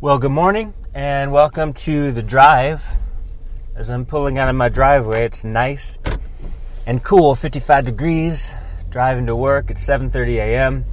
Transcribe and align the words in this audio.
Well, 0.00 0.18
good 0.20 0.30
morning 0.30 0.74
and 0.94 1.32
welcome 1.32 1.72
to 1.72 2.12
the 2.12 2.22
drive. 2.22 2.84
As 3.74 3.90
I'm 3.90 4.06
pulling 4.06 4.38
out 4.38 4.48
of 4.48 4.54
my 4.54 4.68
driveway, 4.68 5.24
it's 5.24 5.42
nice 5.42 5.98
and 6.86 7.02
cool, 7.02 7.34
55 7.34 7.86
degrees. 7.86 8.54
Driving 8.90 9.26
to 9.26 9.34
work 9.34 9.72
at 9.72 9.76
7:30 9.76 10.36
a.m. 10.36 10.84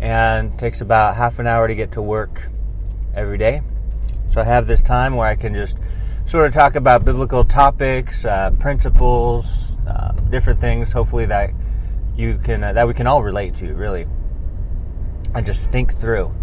and 0.00 0.58
takes 0.58 0.80
about 0.80 1.16
half 1.16 1.38
an 1.38 1.46
hour 1.46 1.68
to 1.68 1.74
get 1.74 1.92
to 1.92 2.00
work 2.00 2.48
every 3.14 3.36
day. 3.36 3.60
So 4.30 4.40
I 4.40 4.44
have 4.44 4.66
this 4.66 4.82
time 4.82 5.14
where 5.14 5.28
I 5.28 5.36
can 5.36 5.54
just 5.54 5.76
sort 6.24 6.46
of 6.46 6.54
talk 6.54 6.74
about 6.74 7.04
biblical 7.04 7.44
topics, 7.44 8.24
uh, 8.24 8.52
principles, 8.52 9.72
uh, 9.86 10.12
different 10.30 10.58
things. 10.58 10.90
Hopefully 10.90 11.26
that 11.26 11.50
you 12.16 12.38
can 12.42 12.64
uh, 12.64 12.72
that 12.72 12.88
we 12.88 12.94
can 12.94 13.06
all 13.06 13.22
relate 13.22 13.56
to, 13.56 13.74
really, 13.74 14.06
and 15.34 15.44
just 15.44 15.70
think 15.70 15.92
through. 15.92 16.34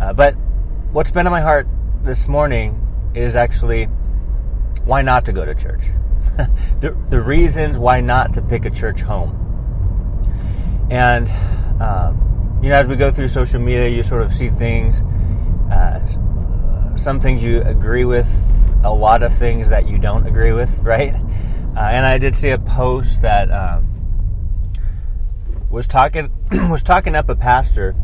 Uh, 0.00 0.14
but 0.14 0.34
what's 0.92 1.10
been 1.10 1.26
on 1.26 1.32
my 1.32 1.40
heart 1.40 1.66
this 2.02 2.28
morning 2.28 2.78
is 3.14 3.34
actually 3.34 3.86
why 4.84 5.00
not 5.00 5.24
to 5.24 5.32
go 5.32 5.44
to 5.44 5.54
church. 5.54 5.84
the, 6.80 6.94
the 7.08 7.18
reasons 7.18 7.78
why 7.78 8.00
not 8.02 8.34
to 8.34 8.42
pick 8.42 8.66
a 8.66 8.70
church 8.70 9.00
home. 9.00 9.38
And, 10.90 11.30
um, 11.80 12.60
you 12.62 12.68
know, 12.68 12.74
as 12.74 12.88
we 12.88 12.96
go 12.96 13.10
through 13.10 13.28
social 13.28 13.58
media, 13.58 13.88
you 13.88 14.02
sort 14.02 14.20
of 14.20 14.34
see 14.34 14.50
things, 14.50 15.00
uh, 15.72 16.96
some 16.96 17.20
things 17.20 17.42
you 17.42 17.62
agree 17.62 18.04
with, 18.04 18.28
a 18.84 18.92
lot 18.92 19.22
of 19.22 19.34
things 19.38 19.70
that 19.70 19.88
you 19.88 19.96
don't 19.96 20.26
agree 20.26 20.52
with, 20.52 20.78
right? 20.82 21.14
Uh, 21.14 21.80
and 21.80 22.04
I 22.04 22.18
did 22.18 22.36
see 22.36 22.50
a 22.50 22.58
post 22.58 23.22
that 23.22 23.50
um, 23.50 23.88
was 25.70 25.86
talking 25.86 26.30
was 26.70 26.82
talking 26.82 27.14
up 27.14 27.30
a 27.30 27.34
pastor 27.34 27.94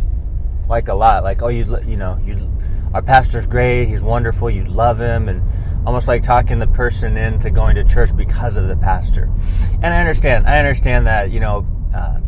like 0.69 0.89
a 0.89 0.95
lot, 0.95 1.23
like 1.23 1.43
oh 1.43 1.49
you 1.49 1.65
you 1.87 1.99
know 1.99 2.19
you 2.25 2.51
our 2.95 3.03
pastor's 3.03 3.47
great, 3.47 3.87
he's 3.87 4.03
wonderful, 4.03 4.51
you 4.51 4.65
love 4.65 5.01
him, 5.01 5.29
and 5.29 5.43
almost 5.87 6.09
like 6.09 6.23
talking 6.23 6.59
the 6.59 6.67
person 6.67 7.17
into 7.17 7.51
going 7.51 7.75
to 7.77 7.85
church 7.85 8.15
because 8.17 8.57
of 8.57 8.69
the 8.69 8.77
pastor. 8.77 9.31
And 9.83 9.87
I 9.87 9.99
understand, 9.99 10.47
I 10.47 10.59
understand 10.59 11.07
that, 11.07 11.31
you 11.31 11.41
know, 11.41 11.67
uh, 11.95 12.21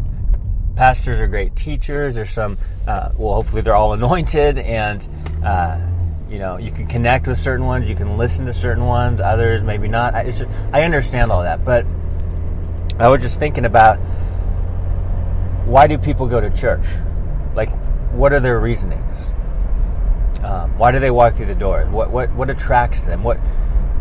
pastors 0.77 1.20
are 1.20 1.27
great 1.27 1.56
teachers. 1.56 2.14
There's 2.14 2.30
some, 2.30 2.56
uh, 2.86 3.11
well, 3.17 3.34
hopefully 3.34 3.62
they're 3.62 3.75
all 3.75 3.92
anointed, 3.94 4.58
and, 4.58 5.06
uh, 5.44 5.80
you 6.30 6.39
know, 6.39 6.58
you 6.58 6.70
can 6.70 6.86
connect 6.86 7.27
with 7.27 7.41
certain 7.41 7.67
ones, 7.67 7.89
you 7.89 7.97
can 7.97 8.17
listen 8.17 8.47
to 8.47 8.55
certain 8.55 8.84
ones, 8.84 9.20
others 9.20 9.62
maybe 9.62 9.89
not. 9.89 10.14
I, 10.14 10.24
just, 10.24 10.45
I 10.72 10.84
understand 10.84 11.33
all 11.33 11.42
that, 11.42 11.64
but 11.64 11.84
I 12.98 13.08
was 13.08 13.20
just 13.20 13.39
thinking 13.39 13.64
about 13.64 13.97
why 15.67 15.86
do 15.86 15.98
people 15.98 16.27
go 16.27 16.41
to 16.41 16.50
church? 16.50 16.86
Like, 17.55 17.70
what 18.12 18.33
are 18.33 18.41
their 18.41 18.61
reasonings? 18.61 19.05
Um, 20.42 20.78
why 20.78 20.91
do 20.91 20.98
they 20.98 21.10
walk 21.10 21.34
through 21.34 21.46
the 21.46 21.55
door? 21.55 21.84
What 21.86 22.10
what 22.10 22.33
what 22.33 22.50
attracts 22.50 23.02
them? 23.02 23.22
What 23.22 23.38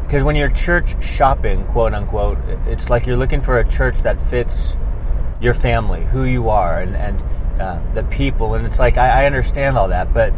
because 0.03 0.23
when 0.23 0.35
you're 0.35 0.49
church 0.49 1.01
shopping, 1.03 1.65
quote 1.67 1.93
unquote, 1.93 2.37
it's 2.65 2.89
like 2.89 3.05
you're 3.05 3.17
looking 3.17 3.41
for 3.41 3.59
a 3.59 3.69
church 3.69 3.97
that 3.99 4.19
fits 4.29 4.75
your 5.41 5.53
family, 5.53 6.03
who 6.05 6.23
you 6.23 6.49
are, 6.49 6.79
and 6.79 6.95
and 6.95 7.21
uh, 7.61 7.81
the 7.93 8.03
people. 8.03 8.55
And 8.55 8.65
it's 8.65 8.79
like 8.79 8.97
I, 8.97 9.23
I 9.23 9.25
understand 9.25 9.77
all 9.77 9.89
that, 9.89 10.13
but 10.13 10.33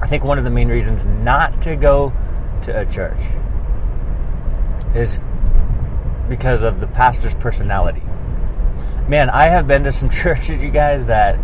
I 0.00 0.06
think 0.06 0.24
one 0.24 0.38
of 0.38 0.44
the 0.44 0.50
main 0.50 0.68
reasons 0.68 1.04
not 1.04 1.62
to 1.62 1.76
go 1.76 2.12
to 2.62 2.80
a 2.80 2.86
church 2.86 3.18
is 4.94 5.20
because 6.28 6.62
of 6.62 6.80
the 6.80 6.86
pastor's 6.86 7.34
personality. 7.34 8.02
Man, 9.08 9.30
I 9.30 9.48
have 9.48 9.66
been 9.66 9.84
to 9.84 9.92
some 9.92 10.10
churches, 10.10 10.62
you 10.62 10.70
guys, 10.70 11.06
that 11.06 11.38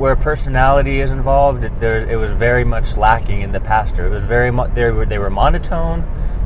where 0.00 0.16
personality 0.16 1.00
is 1.00 1.10
involved, 1.10 1.62
there 1.78 1.98
it 2.10 2.16
was 2.16 2.32
very 2.32 2.64
much 2.64 2.96
lacking 2.96 3.42
in 3.42 3.52
the 3.52 3.60
pastor. 3.60 4.06
It 4.06 4.10
was 4.10 4.24
very 4.24 4.50
much 4.50 4.74
they 4.74 4.90
were 4.90 5.04
they 5.04 5.18
were 5.18 5.28
monotone. 5.28 6.00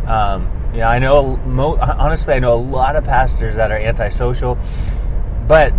Um, 0.09 0.51
you 0.73 0.81
know, 0.81 0.89
I 0.89 0.99
know 0.99 1.37
mo- 1.37 1.79
honestly, 1.79 2.35
I 2.35 2.41
know 2.41 2.55
a 2.55 2.61
lot 2.61 2.97
of 2.97 3.05
pastors 3.05 3.55
that 3.55 3.71
are 3.71 3.79
antisocial, 3.79 4.59
but 5.47 5.71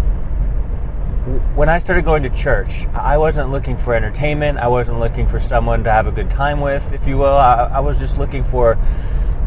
when 1.54 1.68
I 1.68 1.80
started 1.80 2.06
going 2.06 2.24
to 2.24 2.30
church, 2.30 2.86
I 2.94 3.18
wasn't 3.18 3.52
looking 3.52 3.78
for 3.78 3.94
entertainment. 3.94 4.58
I 4.58 4.70
wasn't 4.70 5.00
looking 5.00 5.28
for 5.28 5.42
someone 5.42 5.84
to 5.84 5.92
have 5.92 6.08
a 6.08 6.12
good 6.12 6.30
time 6.30 6.62
with, 6.62 6.94
if 6.94 7.06
you 7.06 7.18
will. 7.18 7.36
I, 7.36 7.72
I 7.74 7.80
was 7.82 8.00
just 8.00 8.18
looking 8.18 8.46
for 8.46 8.78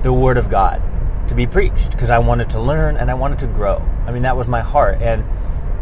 the 0.03 0.12
Word 0.12 0.37
of 0.37 0.50
God 0.50 0.83
to 1.28 1.34
be 1.34 1.47
preached 1.47 1.93
because 1.93 2.11
I 2.11 2.19
wanted 2.19 2.50
to 2.50 2.61
learn 2.61 2.99
and 2.99 3.11
I 3.11 3.15
wanted 3.15 3.38
to 3.38 3.47
grow. 3.47 3.78
I 4.06 4.12
mean, 4.12 4.22
that 4.25 4.37
was 4.37 4.49
my 4.49 4.61
heart. 4.61 5.00
And 5.00 5.25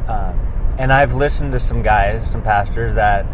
uh, 0.06 0.32
and 0.78 0.92
I've 0.92 1.14
listened 1.14 1.52
to 1.52 1.60
some 1.60 1.82
guys, 1.82 2.30
some 2.30 2.42
pastors 2.42 2.94
that 2.94 3.26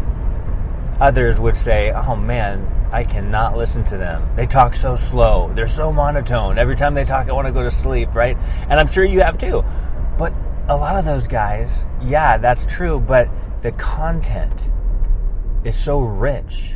others 0.99 1.39
would 1.39 1.57
say, 1.57 1.91
"Oh 1.91 2.15
man, 2.15 2.67
I 2.91 3.03
cannot 3.03 3.57
listen 3.57 3.83
to 3.85 3.97
them. 3.97 4.29
They 4.35 4.45
talk 4.45 4.75
so 4.75 4.95
slow. 4.95 5.51
They're 5.53 5.67
so 5.67 5.91
monotone. 5.91 6.57
Every 6.57 6.75
time 6.75 6.93
they 6.93 7.05
talk, 7.05 7.29
I 7.29 7.33
want 7.33 7.47
to 7.47 7.53
go 7.53 7.63
to 7.63 7.71
sleep." 7.71 8.13
Right? 8.13 8.37
And 8.69 8.79
I'm 8.79 8.87
sure 8.87 9.03
you 9.03 9.21
have 9.21 9.37
too. 9.37 9.63
But 10.17 10.33
a 10.67 10.77
lot 10.77 10.95
of 10.95 11.05
those 11.05 11.27
guys, 11.27 11.85
yeah, 12.01 12.37
that's 12.37 12.65
true. 12.65 12.99
But 12.99 13.29
the 13.61 13.71
content 13.73 14.69
is 15.63 15.75
so 15.75 15.99
rich 15.99 16.73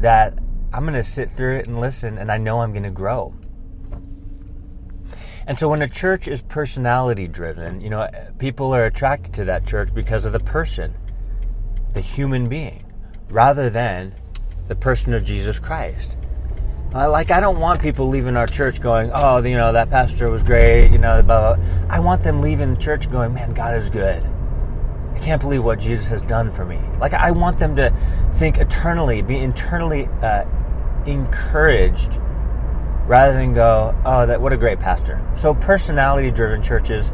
that 0.00 0.38
I'm 0.72 0.82
going 0.82 0.94
to 0.94 1.04
sit 1.04 1.30
through 1.30 1.58
it 1.58 1.68
and 1.68 1.80
listen, 1.80 2.18
and 2.18 2.32
I 2.32 2.38
know 2.38 2.60
I'm 2.60 2.72
going 2.72 2.84
to 2.84 2.90
grow. 2.90 3.32
And 5.46 5.58
so 5.58 5.68
when 5.68 5.82
a 5.82 5.88
church 5.88 6.26
is 6.26 6.40
personality 6.42 7.28
driven, 7.28 7.80
you 7.80 7.90
know, 7.90 8.08
people 8.38 8.74
are 8.74 8.84
attracted 8.84 9.34
to 9.34 9.44
that 9.44 9.66
church 9.66 9.92
because 9.94 10.24
of 10.24 10.32
the 10.32 10.40
person, 10.40 10.94
the 11.92 12.00
human 12.00 12.48
being, 12.48 12.84
rather 13.28 13.68
than 13.68 14.14
the 14.68 14.74
person 14.74 15.12
of 15.12 15.24
Jesus 15.24 15.58
Christ. 15.58 16.16
Uh, 16.94 17.10
like 17.10 17.30
I 17.30 17.40
don't 17.40 17.58
want 17.58 17.82
people 17.82 18.08
leaving 18.08 18.36
our 18.36 18.46
church 18.46 18.80
going, 18.80 19.10
"Oh, 19.12 19.42
you 19.42 19.56
know, 19.56 19.72
that 19.72 19.90
pastor 19.90 20.30
was 20.30 20.42
great," 20.44 20.92
you 20.92 20.98
know, 20.98 21.22
blah, 21.22 21.56
blah. 21.56 21.64
I 21.90 21.98
want 21.98 22.22
them 22.22 22.40
leaving 22.40 22.74
the 22.74 22.80
church 22.80 23.10
going, 23.10 23.34
"Man, 23.34 23.52
God 23.52 23.74
is 23.74 23.90
good." 23.90 24.22
I 25.12 25.18
can't 25.18 25.40
believe 25.40 25.64
what 25.64 25.80
Jesus 25.80 26.06
has 26.06 26.22
done 26.22 26.52
for 26.52 26.64
me. 26.64 26.78
Like 27.00 27.12
I 27.12 27.32
want 27.32 27.58
them 27.58 27.74
to 27.76 27.92
think 28.36 28.58
eternally, 28.58 29.22
be 29.22 29.38
internally 29.38 30.08
uh, 30.22 30.44
encouraged 31.04 32.20
rather 33.06 33.32
than 33.32 33.54
go, 33.54 33.94
oh, 34.04 34.26
that 34.26 34.40
what 34.40 34.52
a 34.52 34.56
great 34.56 34.80
pastor. 34.80 35.20
So 35.36 35.54
personality 35.54 36.30
driven 36.30 36.62
churches, 36.62 37.12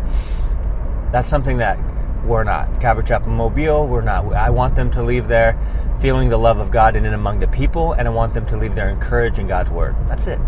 that's 1.12 1.28
something 1.28 1.58
that 1.58 1.78
we're 2.24 2.44
not. 2.44 2.80
Calvary 2.80 3.04
Chapel 3.04 3.30
Mobile, 3.30 3.86
we're 3.88 4.02
not. 4.02 4.32
I 4.32 4.50
want 4.50 4.74
them 4.74 4.90
to 4.92 5.02
leave 5.02 5.28
there 5.28 5.58
feeling 6.00 6.28
the 6.28 6.38
love 6.38 6.58
of 6.58 6.70
God 6.70 6.96
in 6.96 7.04
and 7.04 7.14
among 7.14 7.40
the 7.40 7.48
people, 7.48 7.92
and 7.92 8.06
I 8.06 8.10
want 8.10 8.34
them 8.34 8.46
to 8.46 8.56
leave 8.56 8.74
there 8.74 8.88
encouraged 8.88 9.38
in 9.38 9.46
God's 9.48 9.70
word. 9.70 9.96
That's 10.06 10.26
it. 10.26 10.38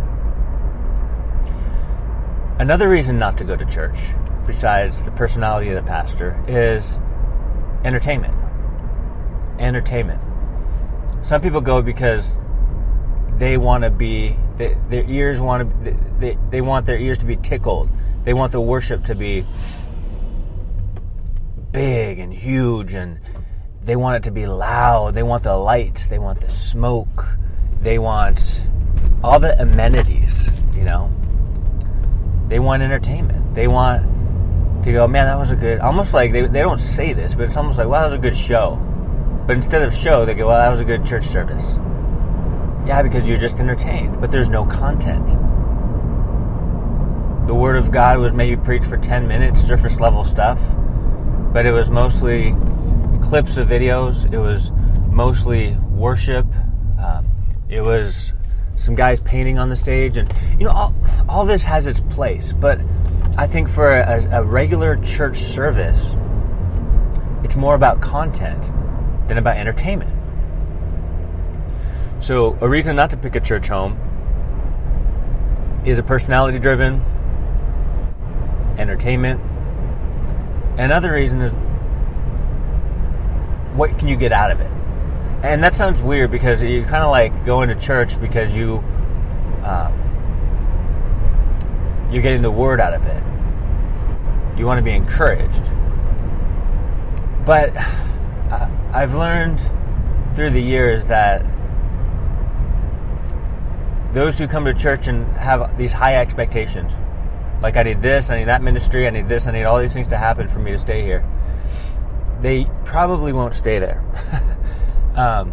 Another 2.58 2.88
reason 2.88 3.18
not 3.18 3.38
to 3.38 3.44
go 3.44 3.56
to 3.56 3.64
church, 3.64 3.98
besides 4.46 5.02
the 5.02 5.10
personality 5.10 5.70
of 5.70 5.82
the 5.82 5.88
pastor, 5.88 6.42
is 6.46 6.96
entertainment. 7.84 8.34
Entertainment. 9.58 10.20
Some 11.22 11.40
people 11.40 11.60
go 11.60 11.82
because 11.82 12.36
they 13.42 13.56
want 13.56 13.82
to 13.82 13.90
be 13.90 14.36
their 14.56 15.02
ears 15.10 15.40
want 15.40 15.84
to 15.84 15.96
they, 16.20 16.38
they 16.50 16.60
want 16.60 16.86
their 16.86 16.96
ears 16.96 17.18
to 17.18 17.24
be 17.24 17.34
tickled. 17.34 17.88
They 18.22 18.34
want 18.34 18.52
the 18.52 18.60
worship 18.60 19.06
to 19.06 19.16
be 19.16 19.44
big 21.72 22.20
and 22.20 22.32
huge 22.32 22.94
and 22.94 23.18
they 23.82 23.96
want 23.96 24.14
it 24.14 24.22
to 24.28 24.30
be 24.30 24.46
loud. 24.46 25.14
They 25.14 25.24
want 25.24 25.42
the 25.42 25.56
lights 25.56 26.06
they 26.06 26.20
want 26.20 26.40
the 26.40 26.50
smoke. 26.50 27.26
They 27.80 27.98
want 27.98 28.62
all 29.24 29.40
the 29.40 29.60
amenities 29.60 30.48
you 30.76 30.84
know? 30.84 31.12
They 32.46 32.60
want 32.60 32.84
entertainment. 32.84 33.56
They 33.56 33.66
want 33.66 34.84
to 34.84 34.92
go 34.92 35.08
man 35.08 35.26
that 35.26 35.36
was 35.36 35.50
a 35.50 35.56
good 35.56 35.80
almost 35.80 36.14
like 36.14 36.30
they, 36.30 36.42
they 36.42 36.60
don't 36.60 36.78
say 36.78 37.12
this 37.12 37.34
but 37.34 37.46
it's 37.46 37.56
almost 37.56 37.76
like 37.76 37.88
wow 37.88 38.02
that 38.02 38.12
was 38.12 38.20
a 38.20 38.22
good 38.22 38.36
show. 38.36 38.76
But 39.48 39.56
instead 39.56 39.82
of 39.82 39.92
show 39.92 40.24
they 40.24 40.34
go 40.34 40.46
well 40.46 40.58
that 40.58 40.70
was 40.70 40.78
a 40.78 40.84
good 40.84 41.04
church 41.04 41.24
service 41.24 41.76
yeah, 42.86 43.02
because 43.02 43.28
you're 43.28 43.38
just 43.38 43.58
entertained, 43.58 44.20
but 44.20 44.30
there's 44.30 44.48
no 44.48 44.66
content. 44.66 45.28
The 47.46 47.54
Word 47.54 47.76
of 47.76 47.90
God 47.90 48.18
was 48.18 48.32
maybe 48.32 48.56
preached 48.56 48.86
for 48.86 48.96
10 48.96 49.28
minutes, 49.28 49.60
surface 49.60 50.00
level 50.00 50.24
stuff, 50.24 50.58
but 51.52 51.64
it 51.64 51.72
was 51.72 51.90
mostly 51.90 52.54
clips 53.22 53.56
of 53.56 53.68
videos, 53.68 54.32
it 54.32 54.38
was 54.38 54.70
mostly 55.10 55.76
worship, 55.90 56.46
um, 56.98 57.26
it 57.68 57.80
was 57.82 58.32
some 58.76 58.94
guys 58.94 59.20
painting 59.20 59.58
on 59.58 59.68
the 59.68 59.76
stage, 59.76 60.16
and 60.16 60.32
you 60.58 60.66
know, 60.66 60.72
all, 60.72 60.94
all 61.28 61.44
this 61.44 61.64
has 61.64 61.86
its 61.86 62.00
place, 62.00 62.52
but 62.52 62.80
I 63.36 63.46
think 63.46 63.68
for 63.68 63.94
a, 63.94 64.40
a 64.40 64.42
regular 64.42 64.96
church 64.96 65.38
service, 65.38 66.14
it's 67.44 67.56
more 67.56 67.74
about 67.74 68.00
content 68.00 68.70
than 69.28 69.38
about 69.38 69.56
entertainment. 69.56 70.12
So, 72.22 72.56
a 72.60 72.68
reason 72.68 72.94
not 72.94 73.10
to 73.10 73.16
pick 73.16 73.34
a 73.34 73.40
church 73.40 73.66
home 73.66 73.98
is 75.84 75.98
a 75.98 76.04
personality 76.04 76.60
driven, 76.60 77.04
entertainment. 78.78 79.40
Another 80.78 81.12
reason 81.12 81.40
is 81.40 81.52
what 83.74 83.98
can 83.98 84.06
you 84.06 84.14
get 84.14 84.32
out 84.32 84.52
of 84.52 84.60
it? 84.60 84.70
And 85.42 85.64
that 85.64 85.74
sounds 85.74 86.00
weird 86.00 86.30
because 86.30 86.62
you're 86.62 86.84
kind 86.84 87.02
of 87.02 87.10
like 87.10 87.44
going 87.44 87.68
to 87.70 87.74
church 87.74 88.20
because 88.20 88.54
you 88.54 88.76
um, 89.64 89.92
you're 92.12 92.22
getting 92.22 92.42
the 92.42 92.52
word 92.52 92.80
out 92.80 92.94
of 92.94 93.04
it. 93.04 93.20
You 94.56 94.64
want 94.64 94.78
to 94.78 94.84
be 94.84 94.92
encouraged. 94.92 95.64
But 97.44 97.76
uh, 97.76 98.70
I've 98.92 99.12
learned 99.12 99.60
through 100.36 100.50
the 100.50 100.62
years 100.62 101.04
that 101.06 101.44
those 104.12 104.38
who 104.38 104.46
come 104.46 104.64
to 104.64 104.74
church 104.74 105.08
and 105.08 105.26
have 105.36 105.76
these 105.78 105.92
high 105.92 106.16
expectations, 106.16 106.92
like 107.62 107.76
I 107.76 107.82
need 107.82 108.02
this, 108.02 108.30
I 108.30 108.38
need 108.38 108.48
that 108.48 108.62
ministry, 108.62 109.06
I 109.06 109.10
need 109.10 109.28
this, 109.28 109.46
I 109.46 109.52
need 109.52 109.64
all 109.64 109.78
these 109.80 109.92
things 109.92 110.08
to 110.08 110.18
happen 110.18 110.48
for 110.48 110.58
me 110.58 110.72
to 110.72 110.78
stay 110.78 111.02
here, 111.02 111.24
they 112.40 112.66
probably 112.84 113.32
won't 113.32 113.54
stay 113.54 113.78
there. 113.78 114.02
um, 115.14 115.52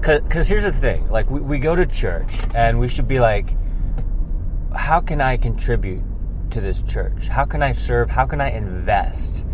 because 0.00 0.48
here's 0.48 0.62
the 0.62 0.72
thing 0.72 1.06
like 1.08 1.28
we, 1.30 1.40
we 1.40 1.58
go 1.58 1.74
to 1.74 1.84
church 1.84 2.32
and 2.54 2.80
we 2.80 2.88
should 2.88 3.06
be 3.06 3.20
like 3.20 3.54
how 4.74 4.98
can 4.98 5.20
i 5.20 5.36
contribute 5.36 6.02
to 6.50 6.58
this 6.58 6.80
church 6.80 7.28
how 7.28 7.44
can 7.44 7.62
i 7.62 7.70
serve 7.70 8.08
how 8.08 8.24
can 8.24 8.40
i 8.40 8.50
invest 8.50 9.44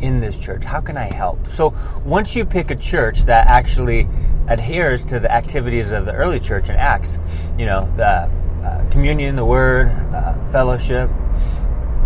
in 0.00 0.20
this 0.20 0.38
church? 0.38 0.64
How 0.64 0.80
can 0.80 0.96
I 0.96 1.12
help? 1.12 1.46
So 1.48 1.74
once 2.04 2.36
you 2.36 2.44
pick 2.44 2.70
a 2.70 2.76
church 2.76 3.22
that 3.22 3.46
actually 3.46 4.08
adheres 4.48 5.04
to 5.04 5.20
the 5.20 5.30
activities 5.30 5.92
of 5.92 6.04
the 6.04 6.12
early 6.12 6.40
church 6.40 6.68
in 6.68 6.76
Acts, 6.76 7.18
you 7.56 7.66
know, 7.66 7.92
the 7.96 8.30
uh, 8.64 8.90
communion, 8.90 9.36
the 9.36 9.44
word, 9.44 9.88
uh, 10.14 10.34
fellowship, 10.50 11.10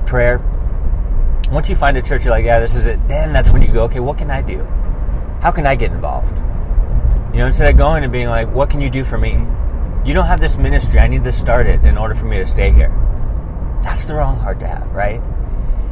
prayer. 0.07 0.39
Once 1.51 1.69
you 1.69 1.77
find 1.77 1.97
a 1.97 2.03
church, 2.03 2.25
you're 2.25 2.33
like, 2.33 2.45
yeah, 2.45 2.59
this 2.59 2.75
is 2.75 2.87
it. 2.87 2.99
Then 3.09 3.33
that's 3.33 3.51
when 3.51 3.63
you 3.63 3.69
go, 3.69 3.85
okay, 3.85 4.01
what 4.01 4.19
can 4.19 4.31
I 4.31 4.43
do? 4.43 4.65
How 5.41 5.51
can 5.51 5.67
I 5.67 5.75
get 5.75 5.93
involved? 5.93 6.39
You 7.33 7.39
know, 7.39 7.47
instead 7.47 7.71
of 7.71 7.77
going 7.77 8.05
and 8.05 8.13
being 8.13 8.29
like, 8.29 8.53
what 8.53 8.71
can 8.71 8.81
you 8.81 8.91
do 8.91 9.05
for 9.05 9.19
me? 9.19 9.33
You 10.05 10.15
don't 10.15 10.27
have 10.27 10.41
this 10.41 10.57
ministry. 10.57 11.01
I 11.01 11.09
need 11.09 11.25
this 11.25 11.39
started 11.39 11.85
in 11.85 11.97
order 11.97 12.15
for 12.15 12.25
me 12.25 12.39
to 12.39 12.47
stay 12.47 12.71
here. 12.73 12.91
That's 13.83 14.05
the 14.05 14.15
wrong 14.15 14.39
heart 14.39 14.61
to 14.61 14.67
have, 14.67 14.91
right? 14.93 15.21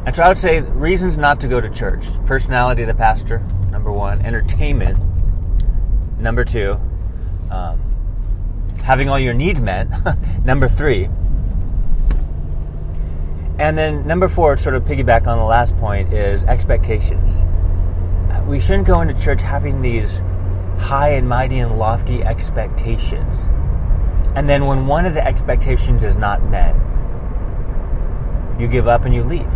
And 0.05 0.15
so 0.15 0.23
I 0.23 0.27
would 0.27 0.37
say 0.37 0.61
reasons 0.61 1.17
not 1.17 1.39
to 1.41 1.47
go 1.47 1.61
to 1.61 1.69
church 1.69 2.05
personality 2.25 2.81
of 2.83 2.87
the 2.87 2.93
pastor, 2.93 3.39
number 3.69 3.91
one, 3.91 4.21
entertainment, 4.21 4.97
number 6.21 6.45
two, 6.45 6.79
um, 7.49 7.79
having 8.83 9.09
all 9.09 9.19
your 9.19 9.33
needs 9.33 9.59
met, 9.59 9.87
number 10.45 10.67
three. 10.67 11.09
And 13.59 13.77
then 13.77 14.07
number 14.07 14.27
four, 14.27 14.57
sort 14.57 14.75
of 14.75 14.83
piggyback 14.83 15.27
on 15.27 15.37
the 15.37 15.43
last 15.43 15.77
point, 15.77 16.13
is 16.13 16.43
expectations. 16.45 17.37
We 18.47 18.59
shouldn't 18.59 18.87
go 18.87 19.01
into 19.01 19.13
church 19.13 19.41
having 19.41 19.81
these 19.81 20.19
high 20.79 21.09
and 21.09 21.29
mighty 21.29 21.59
and 21.59 21.77
lofty 21.77 22.23
expectations. 22.23 23.47
And 24.35 24.49
then 24.49 24.65
when 24.65 24.87
one 24.87 25.05
of 25.05 25.13
the 25.13 25.25
expectations 25.25 26.03
is 26.03 26.15
not 26.15 26.43
met, 26.49 26.75
you 28.59 28.67
give 28.67 28.87
up 28.87 29.05
and 29.05 29.13
you 29.13 29.23
leave. 29.23 29.53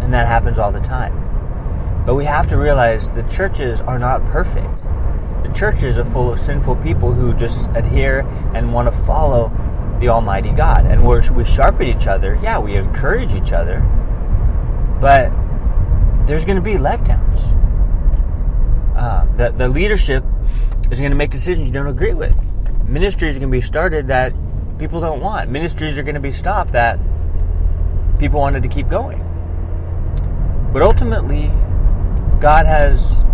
And 0.00 0.12
that 0.14 0.26
happens 0.26 0.58
all 0.58 0.70
the 0.70 0.80
time. 0.80 2.04
But 2.06 2.14
we 2.14 2.24
have 2.24 2.48
to 2.50 2.56
realize 2.58 3.10
the 3.10 3.22
churches 3.24 3.80
are 3.80 3.98
not 3.98 4.24
perfect. 4.26 4.82
The 5.42 5.52
churches 5.54 5.98
are 5.98 6.04
full 6.04 6.32
of 6.32 6.38
sinful 6.38 6.76
people 6.76 7.12
who 7.12 7.34
just 7.34 7.68
adhere 7.70 8.20
and 8.54 8.72
want 8.72 8.92
to 8.92 9.02
follow 9.02 9.48
the 10.00 10.08
Almighty 10.08 10.50
God. 10.50 10.86
And 10.86 11.06
we're, 11.06 11.30
we 11.32 11.44
sharpen 11.44 11.86
each 11.86 12.06
other. 12.06 12.38
Yeah, 12.42 12.58
we 12.58 12.76
encourage 12.76 13.32
each 13.32 13.52
other. 13.52 13.80
But 15.00 15.30
there's 16.26 16.44
going 16.44 16.56
to 16.56 16.62
be 16.62 16.74
letdowns. 16.74 17.56
Uh, 18.96 19.24
the, 19.34 19.50
the 19.50 19.68
leadership 19.68 20.24
is 20.90 20.98
going 20.98 21.10
to 21.10 21.16
make 21.16 21.30
decisions 21.30 21.66
you 21.66 21.72
don't 21.72 21.86
agree 21.86 22.14
with. 22.14 22.36
Ministries 22.86 23.36
are 23.36 23.38
going 23.38 23.50
to 23.50 23.56
be 23.56 23.62
started 23.62 24.08
that 24.08 24.32
people 24.78 25.00
don't 25.00 25.20
want. 25.20 25.50
Ministries 25.50 25.98
are 25.98 26.02
going 26.02 26.14
to 26.14 26.20
be 26.20 26.32
stopped 26.32 26.72
that 26.72 26.98
people 28.18 28.40
wanted 28.40 28.62
to 28.62 28.68
keep 28.68 28.88
going. 28.88 29.18
But 30.72 30.82
ultimately, 30.82 31.48
God 32.40 32.66
has 32.66 33.24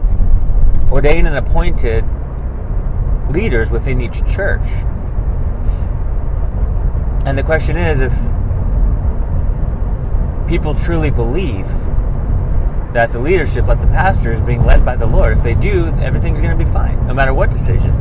ordained 0.90 1.26
and 1.26 1.36
appointed 1.36 2.04
leaders 3.30 3.70
within 3.70 4.00
each 4.00 4.24
church. 4.32 4.66
And 7.26 7.36
the 7.36 7.42
question 7.42 7.76
is 7.76 8.00
if 8.00 8.12
people 10.48 10.74
truly 10.74 11.10
believe 11.10 11.66
that 12.92 13.12
the 13.12 13.18
leadership, 13.18 13.66
like 13.66 13.80
the 13.80 13.86
pastor, 13.88 14.32
is 14.32 14.40
being 14.40 14.64
led 14.64 14.84
by 14.84 14.96
the 14.96 15.06
Lord. 15.06 15.36
If 15.36 15.42
they 15.42 15.54
do, 15.54 15.88
everything's 16.00 16.40
going 16.40 16.56
to 16.56 16.64
be 16.64 16.70
fine, 16.70 17.06
no 17.06 17.14
matter 17.14 17.34
what 17.34 17.50
decision. 17.50 17.92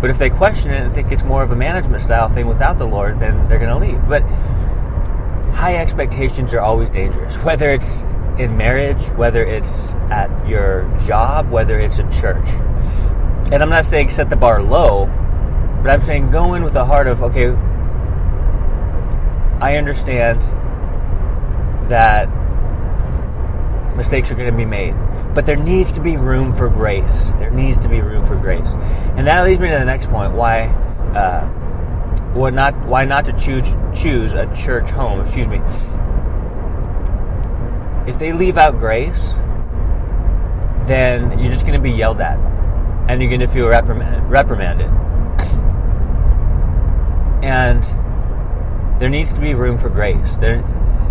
But 0.00 0.10
if 0.10 0.18
they 0.18 0.30
question 0.30 0.70
it 0.70 0.80
and 0.80 0.94
think 0.94 1.10
it's 1.10 1.24
more 1.24 1.42
of 1.42 1.50
a 1.50 1.56
management 1.56 2.00
style 2.02 2.28
thing 2.28 2.46
without 2.46 2.78
the 2.78 2.86
Lord, 2.86 3.18
then 3.18 3.48
they're 3.48 3.58
going 3.58 3.70
to 3.70 3.78
leave. 3.78 4.08
But 4.08 4.22
high 5.52 5.76
expectations 5.76 6.54
are 6.54 6.60
always 6.60 6.88
dangerous, 6.88 7.34
whether 7.44 7.70
it's 7.70 8.02
in 8.40 8.56
marriage, 8.56 9.06
whether 9.10 9.44
it's 9.44 9.90
at 10.10 10.30
your 10.48 10.90
job, 11.06 11.50
whether 11.50 11.78
it's 11.78 11.98
a 11.98 12.10
church. 12.10 12.48
And 13.52 13.62
I'm 13.62 13.68
not 13.68 13.84
saying 13.84 14.10
set 14.10 14.30
the 14.30 14.36
bar 14.36 14.62
low, 14.62 15.06
but 15.82 15.90
I'm 15.90 16.00
saying 16.00 16.30
go 16.30 16.54
in 16.54 16.64
with 16.64 16.74
a 16.76 16.84
heart 16.84 17.06
of, 17.06 17.22
okay, 17.22 17.48
I 19.60 19.76
understand 19.76 20.40
that 21.90 22.26
mistakes 23.96 24.30
are 24.30 24.34
going 24.34 24.50
to 24.50 24.56
be 24.56 24.64
made, 24.64 24.94
but 25.34 25.44
there 25.44 25.56
needs 25.56 25.90
to 25.92 26.00
be 26.00 26.16
room 26.16 26.52
for 26.52 26.68
grace. 26.70 27.24
There 27.38 27.50
needs 27.50 27.76
to 27.78 27.88
be 27.88 28.00
room 28.00 28.24
for 28.24 28.36
grace. 28.36 28.72
And 29.16 29.26
that 29.26 29.44
leads 29.44 29.60
me 29.60 29.68
to 29.68 29.78
the 29.78 29.84
next 29.84 30.08
point 30.08 30.32
why. 30.32 30.68
Uh, 31.14 31.48
what 32.34 32.54
not 32.54 32.74
why 32.86 33.04
not 33.04 33.24
to 33.24 33.32
choose 33.32 33.74
choose 33.92 34.34
a 34.34 34.46
church 34.54 34.88
home 34.88 35.20
excuse 35.20 35.48
me 35.48 35.60
if 38.06 38.18
they 38.18 38.32
leave 38.32 38.58
out 38.58 38.78
grace, 38.78 39.30
then 40.86 41.38
you're 41.38 41.52
just 41.52 41.62
going 41.62 41.74
to 41.74 41.80
be 41.80 41.90
yelled 41.90 42.20
at 42.20 42.38
and 43.08 43.20
you're 43.20 43.30
going 43.30 43.40
to 43.40 43.48
feel 43.48 43.66
reprimanded. 43.66 44.86
And 47.42 47.82
there 49.00 49.08
needs 49.08 49.32
to 49.32 49.40
be 49.40 49.54
room 49.54 49.78
for 49.78 49.88
grace. 49.88 50.36
There 50.36 50.62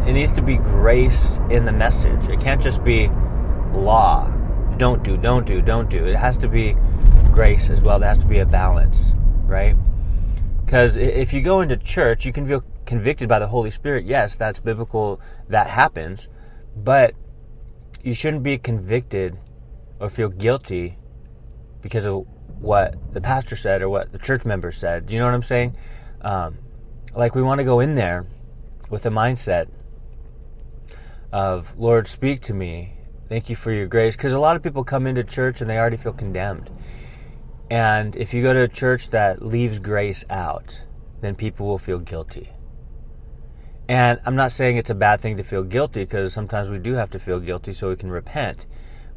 it 0.08 0.14
needs 0.14 0.32
to 0.34 0.42
be 0.42 0.58
grace 0.58 1.40
in 1.50 1.66
the 1.66 1.72
message. 1.72 2.30
It 2.30 2.40
can't 2.40 2.62
just 2.62 2.84
be 2.84 3.10
law. 3.74 4.28
Don't 4.78 5.04
do, 5.04 5.18
don't 5.18 5.46
do, 5.46 5.62
don't 5.62 5.90
do. 5.90 6.06
It 6.06 6.16
has 6.16 6.38
to 6.38 6.48
be 6.48 6.76
grace 7.32 7.70
as 7.70 7.82
well. 7.82 8.00
There 8.00 8.08
has 8.08 8.18
to 8.20 8.26
be 8.26 8.40
a 8.40 8.46
balance, 8.46 9.12
right? 9.46 9.76
Because 10.66 10.98
if 10.98 11.34
you 11.34 11.42
go 11.42 11.62
into 11.62 11.76
church, 11.78 12.26
you 12.26 12.32
can 12.32 12.48
feel 12.48 12.64
convicted 12.86 13.28
by 13.28 13.40
the 13.40 13.48
Holy 13.48 13.72
Spirit. 13.72 14.06
Yes, 14.06 14.36
that's 14.36 14.60
biblical. 14.60 15.20
That 15.50 15.68
happens. 15.68 16.28
But 16.76 17.14
you 18.04 18.14
shouldn't 18.14 18.44
be 18.44 18.58
convicted 18.58 19.38
or 20.00 20.10
feel 20.10 20.30
guilty 20.30 20.98
because 21.82 22.06
of 22.06 22.26
what 22.60 23.14
the 23.14 23.22
pastor 23.22 23.56
said 23.56 23.82
or 23.82 23.90
what 23.90 24.12
the 24.12 24.18
church 24.18 24.46
member 24.46 24.72
said. 24.72 25.06
Do 25.06 25.14
you 25.14 25.20
know 25.20 25.26
what 25.26 25.34
I'm 25.34 25.44
saying? 25.44 25.76
Um, 26.22 26.58
like 27.16 27.36
we 27.36 27.42
want 27.42 27.60
to 27.60 27.66
go 27.66 27.80
in 27.80 27.96
there 27.96 28.28
with 28.90 29.06
a 29.06 29.10
mindset 29.10 29.68
of, 31.32 31.74
Lord, 31.78 32.08
speak 32.08 32.42
to 32.44 32.54
me. 32.54 32.96
Thank 33.28 33.50
you 33.50 33.56
for 33.56 33.72
your 33.72 33.88
grace. 33.88 34.16
Because 34.16 34.32
a 34.32 34.40
lot 34.40 34.56
of 34.56 34.64
people 34.64 34.84
come 34.84 35.06
into 35.06 35.24
church 35.24 35.62
and 35.62 35.70
they 35.70 35.78
already 35.78 35.98
feel 35.98 36.14
condemned. 36.14 36.70
And 37.70 38.16
if 38.16 38.34
you 38.34 38.42
go 38.42 38.54
to 38.54 38.62
a 38.62 38.68
church 38.68 39.10
that 39.12 39.46
leaves 39.46 39.80
grace 39.80 40.26
out, 40.30 40.82
then 41.22 41.36
people 41.36 41.68
will 41.68 41.78
feel 41.78 42.00
guilty. 42.00 42.50
And 43.90 44.20
I'm 44.24 44.36
not 44.36 44.52
saying 44.52 44.78
it's 44.78 44.92
a 44.92 44.96
bad 44.96 45.20
thing 45.20 45.38
to 45.38 45.44
feel 45.44 45.64
guilty 45.64 46.02
because 46.02 46.32
sometimes 46.32 46.70
we 46.70 46.78
do 46.78 46.94
have 46.94 47.10
to 47.10 47.20
feel 47.20 47.40
guilty 47.40 47.74
so 47.74 47.90
we 47.90 47.96
can 47.96 48.12
repent. 48.12 48.68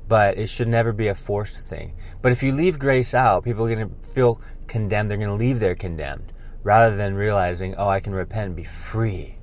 But 0.08 0.38
it 0.38 0.46
should 0.46 0.66
never 0.66 0.94
be 0.94 1.08
a 1.08 1.14
forced 1.14 1.58
thing. 1.58 1.94
But 2.22 2.32
if 2.32 2.42
you 2.42 2.54
leave 2.54 2.78
grace 2.78 3.12
out, 3.12 3.44
people 3.44 3.66
are 3.66 3.74
going 3.74 3.86
to 3.86 4.10
feel 4.12 4.40
condemned. 4.68 5.10
They're 5.10 5.18
going 5.18 5.28
to 5.28 5.34
leave 5.34 5.60
there 5.60 5.74
condemned 5.74 6.32
rather 6.62 6.96
than 6.96 7.14
realizing, 7.14 7.74
oh, 7.74 7.86
I 7.86 8.00
can 8.00 8.14
repent 8.14 8.46
and 8.46 8.56
be 8.56 8.64
free. 8.64 9.36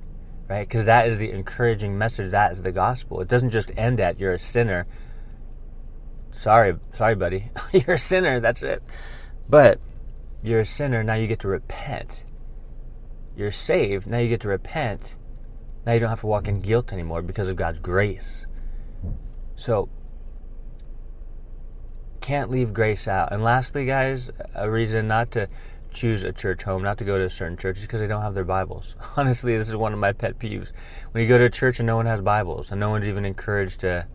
Right? 0.48 0.66
Because 0.66 0.86
that 0.86 1.06
is 1.08 1.18
the 1.18 1.30
encouraging 1.30 1.96
message. 1.96 2.32
That 2.32 2.50
is 2.50 2.64
the 2.64 2.72
gospel. 2.72 3.20
It 3.20 3.28
doesn't 3.28 3.50
just 3.50 3.70
end 3.76 4.00
at 4.00 4.18
you're 4.18 4.32
a 4.32 4.38
sinner. 4.38 4.88
Sorry, 6.32 6.74
sorry, 6.94 7.14
buddy. 7.14 7.52
you're 7.72 7.94
a 7.94 7.98
sinner. 8.00 8.40
That's 8.40 8.64
it. 8.64 8.82
But 9.48 9.78
you're 10.42 10.60
a 10.60 10.66
sinner. 10.66 11.04
Now 11.04 11.14
you 11.14 11.28
get 11.28 11.38
to 11.40 11.48
repent. 11.48 12.24
You're 13.36 13.52
saved. 13.52 14.08
Now 14.08 14.18
you 14.18 14.28
get 14.28 14.40
to 14.40 14.48
repent 14.48 15.14
now 15.86 15.92
you 15.92 16.00
don't 16.00 16.08
have 16.08 16.20
to 16.20 16.26
walk 16.26 16.48
in 16.48 16.60
guilt 16.60 16.92
anymore 16.92 17.22
because 17.22 17.48
of 17.48 17.56
God's 17.56 17.78
grace. 17.78 18.46
So, 19.56 19.88
can't 22.20 22.50
leave 22.50 22.72
grace 22.72 23.08
out. 23.08 23.32
And 23.32 23.42
lastly, 23.42 23.86
guys, 23.86 24.30
a 24.54 24.70
reason 24.70 25.08
not 25.08 25.30
to 25.32 25.48
choose 25.90 26.22
a 26.22 26.32
church 26.32 26.62
home, 26.62 26.82
not 26.82 26.98
to 26.98 27.04
go 27.04 27.18
to 27.18 27.24
a 27.24 27.30
certain 27.30 27.56
church, 27.56 27.78
is 27.78 27.82
because 27.82 28.00
they 28.00 28.06
don't 28.06 28.22
have 28.22 28.34
their 28.34 28.44
Bibles. 28.44 28.94
Honestly, 29.16 29.56
this 29.56 29.68
is 29.68 29.76
one 29.76 29.92
of 29.92 29.98
my 29.98 30.12
pet 30.12 30.38
peeves. 30.38 30.72
When 31.12 31.22
you 31.22 31.28
go 31.28 31.38
to 31.38 31.44
a 31.44 31.50
church 31.50 31.80
and 31.80 31.86
no 31.86 31.96
one 31.96 32.06
has 32.06 32.20
Bibles, 32.20 32.70
and 32.70 32.80
no 32.80 32.90
one's 32.90 33.06
even 33.06 33.24
encouraged 33.24 33.80
to 33.80 34.06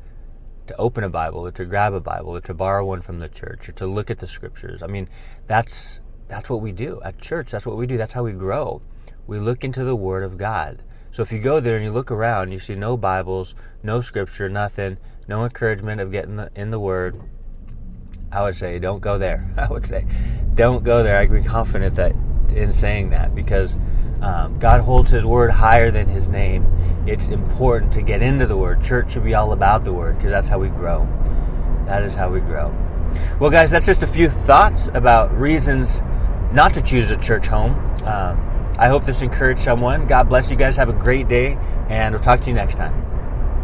to 0.68 0.76
open 0.78 1.04
a 1.04 1.10
Bible 1.10 1.46
or 1.46 1.52
to 1.52 1.64
grab 1.66 1.94
a 1.94 2.00
Bible 2.00 2.36
or 2.36 2.42
to 2.42 2.54
borrow 2.54 2.84
one 2.86 3.02
from 3.02 3.20
the 3.20 3.30
church 3.30 3.70
or 3.70 3.72
to 3.74 3.86
look 3.86 4.10
at 4.10 4.18
the 4.18 4.28
scriptures. 4.28 4.82
I 4.82 4.88
mean, 4.88 5.08
that's 5.46 6.00
that's 6.28 6.50
what 6.50 6.62
we 6.62 6.72
do 6.72 7.00
at 7.04 7.20
church. 7.20 7.52
That's 7.52 7.66
what 7.66 7.78
we 7.78 7.86
do. 7.86 7.98
That's 7.98 8.14
how 8.14 8.24
we 8.24 8.32
grow. 8.32 8.82
We 9.28 9.40
look 9.40 9.64
into 9.64 9.84
the 9.84 9.96
Word 9.96 10.24
of 10.24 10.38
God. 10.38 10.82
So 11.16 11.24
if 11.24 11.32
you 11.32 11.40
go 11.40 11.62
there 11.62 11.78
and 11.78 11.86
you 11.86 11.94
look 11.94 12.12
around, 12.12 12.52
you 12.52 12.60
see 12.60 12.76
no 12.76 12.98
Bibles, 12.98 13.56
no 13.82 14.02
scripture, 14.02 14.50
nothing, 14.50 14.98
no 15.30 15.46
encouragement 15.46 16.02
of 16.02 16.12
getting 16.12 16.46
in 16.58 16.72
the 16.72 16.80
Word. 16.80 17.18
I 18.34 18.44
would 18.44 18.58
say 18.58 18.80
don't 18.80 19.00
go 19.00 19.18
there. 19.18 19.50
I 19.58 19.70
would 19.70 19.86
say 19.86 20.06
don't 20.56 20.84
go 20.84 21.04
there. 21.04 21.18
I 21.18 21.26
can 21.26 21.42
be 21.42 21.48
confident 21.48 21.96
that 21.96 22.12
in 22.54 22.74
saying 22.74 23.12
that 23.12 23.34
because 23.34 23.78
um, 24.22 24.60
God 24.60 24.82
holds 24.82 25.10
His 25.10 25.26
Word 25.26 25.52
higher 25.52 25.90
than 25.90 26.10
His 26.10 26.28
name. 26.28 26.66
It's 27.08 27.30
important 27.30 27.94
to 27.94 28.02
get 28.02 28.22
into 28.22 28.46
the 28.46 28.58
Word. 28.58 28.84
Church 28.84 29.14
should 29.14 29.24
be 29.24 29.36
all 29.36 29.54
about 29.54 29.86
the 29.86 29.94
Word 29.94 30.18
because 30.18 30.32
that's 30.32 30.50
how 30.50 30.60
we 30.60 30.68
grow. 30.68 31.08
That 31.86 32.04
is 32.04 32.14
how 32.14 32.30
we 32.30 32.42
grow. 32.42 32.76
Well, 33.40 33.52
guys, 33.52 33.72
that's 33.72 33.86
just 33.86 34.04
a 34.04 34.08
few 34.08 34.30
thoughts 34.30 34.90
about 34.94 35.34
reasons 35.40 36.02
not 36.52 36.74
to 36.74 36.82
choose 36.82 37.10
a 37.10 37.16
church 37.16 37.48
home. 37.48 37.74
Um, 38.04 38.55
I 38.78 38.88
hope 38.88 39.06
this 39.06 39.22
encouraged 39.22 39.62
someone. 39.62 40.06
God 40.06 40.28
bless 40.28 40.52
you 40.52 40.58
guys. 40.58 40.76
Have 40.76 40.90
a 40.90 40.94
great 40.94 41.28
day, 41.28 41.58
and 41.90 42.14
we'll 42.14 42.24
talk 42.24 42.42
to 42.42 42.48
you 42.48 42.54
next 42.54 42.76
time. 42.76 43.15